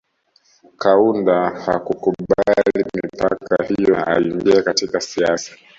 [0.77, 5.51] Kaunda hakukubali mipaka hiyo na aliingia katika siasa